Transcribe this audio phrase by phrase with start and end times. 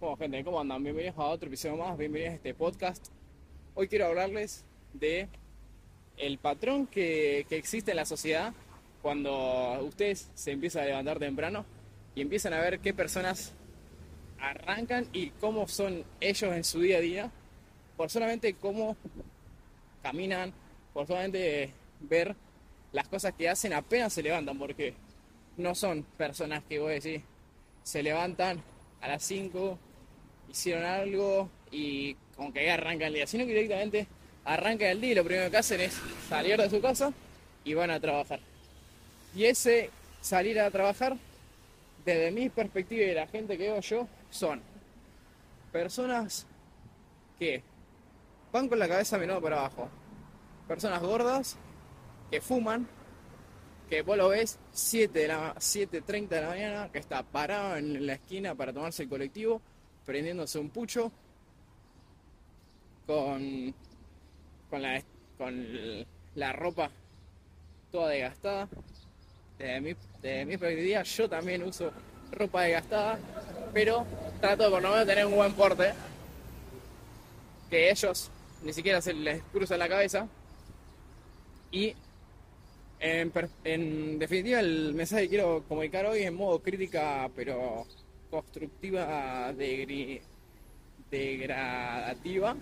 [0.00, 0.80] Bueno, gente, ¿cómo andan?
[0.84, 3.08] Bienvenidos a otro episodio más, bienvenidos a este podcast.
[3.74, 5.28] Hoy quiero hablarles de
[6.16, 8.54] el patrón que, que existe en la sociedad
[9.02, 11.64] cuando ustedes se empiezan a levantar temprano
[12.14, 13.54] y empiezan a ver qué personas
[14.38, 17.32] arrancan y cómo son ellos en su día a día,
[17.96, 18.96] por solamente cómo
[20.00, 20.52] caminan,
[20.94, 22.36] por solamente ver
[22.92, 24.94] las cosas que hacen apenas se levantan, porque
[25.56, 27.22] no son personas que voy a decir
[27.82, 28.62] se levantan
[29.00, 29.78] a las 5,
[30.50, 34.06] hicieron algo y como que ahí arranca el día, sino que directamente
[34.44, 37.12] arranca el día y lo primero que hacen es salir de su casa
[37.64, 38.40] y van a trabajar.
[39.34, 39.90] Y ese
[40.20, 41.16] salir a trabajar,
[42.04, 44.62] desde mi perspectiva y de la gente que veo yo, son
[45.72, 46.46] personas
[47.38, 47.62] que
[48.52, 49.88] van con la cabeza mirando para abajo.
[50.66, 51.56] Personas gordas
[52.30, 52.86] que fuman,
[53.88, 58.06] que vos lo ves 7 de la 7.30 de la mañana, que está parado en
[58.06, 59.62] la esquina para tomarse el colectivo,
[60.08, 61.12] prendiéndose un pucho,
[63.06, 63.74] con,
[64.70, 65.02] con, la,
[65.36, 65.66] con
[66.34, 66.90] la ropa
[67.92, 68.70] toda desgastada.
[69.58, 71.92] Desde mi, desde mi perspectiva, yo también uso
[72.32, 73.18] ropa desgastada,
[73.74, 74.06] pero
[74.40, 75.92] trato de por lo menos tener un buen porte,
[77.68, 78.30] que ellos
[78.64, 80.26] ni siquiera se les cruza la cabeza.
[81.70, 81.94] Y
[82.98, 83.30] en,
[83.62, 87.86] en definitiva, el mensaje que quiero comunicar hoy en modo crítica, pero
[88.30, 89.52] constructiva,
[91.10, 92.56] degradativa,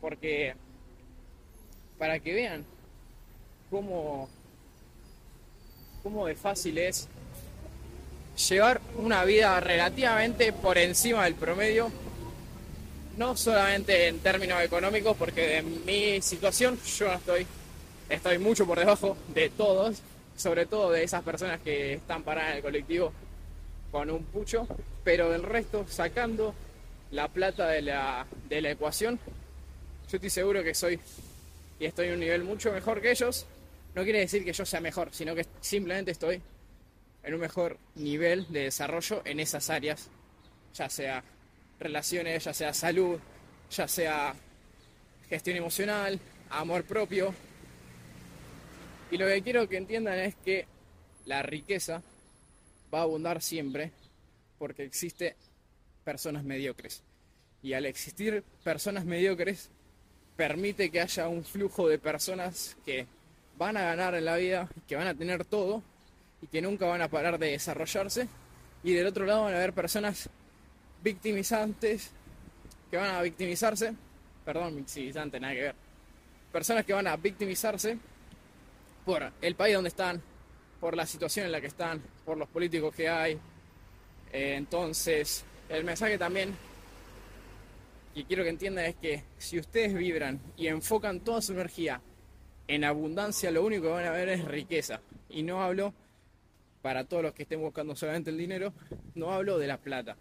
[0.00, 0.54] porque
[1.98, 2.64] para que vean
[3.70, 4.28] cómo,
[6.02, 7.08] cómo de fácil es
[8.48, 11.90] llevar una vida relativamente por encima del promedio,
[13.16, 17.46] no solamente en términos económicos, porque en mi situación yo no estoy
[18.10, 20.02] estoy mucho por debajo de todos,
[20.36, 23.12] sobre todo de esas personas que están paradas en el colectivo
[23.90, 24.66] con un pucho,
[25.04, 26.54] pero del resto, sacando
[27.10, 29.18] la plata de la, de la ecuación,
[30.10, 30.98] yo estoy seguro que soy
[31.78, 33.46] y estoy en un nivel mucho mejor que ellos.
[33.94, 36.40] No quiere decir que yo sea mejor, sino que simplemente estoy
[37.22, 40.08] en un mejor nivel de desarrollo en esas áreas,
[40.74, 41.22] ya sea
[41.78, 43.18] relaciones, ya sea salud,
[43.70, 44.34] ya sea
[45.28, 46.18] gestión emocional,
[46.50, 47.34] amor propio,
[49.10, 50.66] y lo que quiero que entiendan es que
[51.26, 52.02] la riqueza
[52.92, 53.92] va a abundar siempre
[54.58, 55.36] porque existe
[56.04, 57.02] personas mediocres.
[57.62, 59.70] Y al existir personas mediocres,
[60.36, 63.06] permite que haya un flujo de personas que
[63.58, 65.82] van a ganar en la vida, que van a tener todo
[66.40, 68.26] y que nunca van a parar de desarrollarse.
[68.82, 70.30] Y del otro lado van a haber personas
[71.02, 72.10] victimizantes
[72.90, 73.94] que van a victimizarse,
[74.44, 75.74] perdón, victimizante, nada que ver.
[76.50, 77.98] Personas que van a victimizarse
[79.04, 80.20] por el país donde están,
[80.80, 83.38] por la situación en la que están, por los políticos que hay.
[84.32, 86.54] Eh, entonces, el mensaje también
[88.14, 92.00] que quiero que entiendan es que si ustedes vibran y enfocan toda su energía
[92.66, 95.00] en abundancia, lo único que van a ver es riqueza.
[95.28, 95.92] Y no hablo
[96.82, 98.72] para todos los que estén buscando solamente el dinero,
[99.14, 100.16] no hablo de la plata.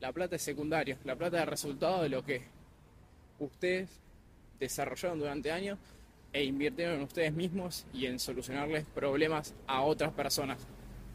[0.00, 2.42] La plata es secundario, la plata es el resultado de lo que
[3.38, 3.88] ustedes
[4.58, 5.78] desarrollaron durante años
[6.32, 10.58] e invirtieron en ustedes mismos y en solucionarles problemas a otras personas.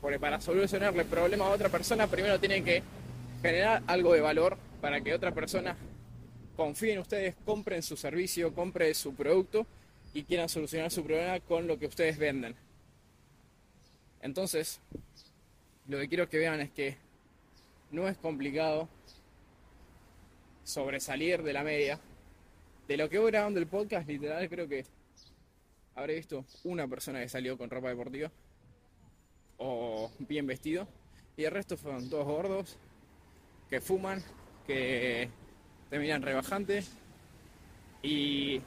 [0.00, 2.82] Porque para solucionarle problemas a otra persona, primero tienen que
[3.42, 5.76] generar algo de valor para que otra persona
[6.56, 9.66] confíe en ustedes, compren su servicio, compre su producto
[10.14, 12.54] y quieran solucionar su problema con lo que ustedes venden.
[14.22, 14.80] Entonces,
[15.88, 16.96] lo que quiero que vean es que
[17.90, 18.88] no es complicado
[20.64, 21.98] sobresalir de la media.
[22.86, 24.84] De lo que voy grabando el podcast, literal, creo que
[25.94, 28.30] habré visto una persona que salió con ropa deportiva
[29.58, 30.86] o bien vestido
[31.36, 32.76] y el resto fueron todos gordos
[33.68, 34.22] que fuman,
[34.66, 35.28] que
[35.88, 36.90] terminan rebajantes
[38.02, 38.60] y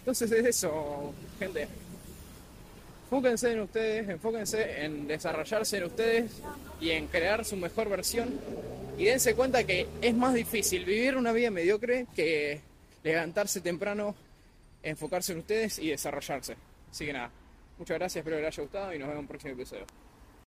[0.00, 1.68] entonces es eso, gente.
[3.04, 6.30] Enfóquense en ustedes, enfóquense en desarrollarse en ustedes
[6.80, 8.28] y en crear su mejor versión.
[8.96, 12.60] Y dense cuenta que es más difícil vivir una vida mediocre que
[13.02, 14.14] levantarse temprano
[14.82, 16.56] enfocarse en ustedes y desarrollarse.
[16.90, 17.30] Así que nada,
[17.78, 19.86] muchas gracias, espero que les haya gustado y nos vemos en un próximo episodio.